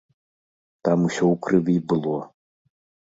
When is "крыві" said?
1.49-1.77